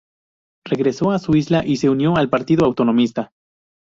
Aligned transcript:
Regresó 0.65 1.11
a 1.11 1.19
su 1.19 1.35
isla 1.35 1.63
y 1.63 1.75
se 1.75 1.87
unió 1.87 2.17
al 2.17 2.27
Partido 2.27 2.65
Autonomista. 2.65 3.33